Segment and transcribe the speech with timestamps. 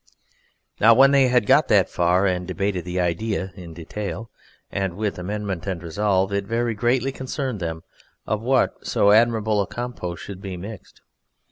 [0.79, 4.31] Now when they had got that far, and debated the Idea in detail,
[4.71, 7.83] and with amendment and resolve, it very greatly concerned them
[8.25, 11.01] of what so admirable a compost should be mixed.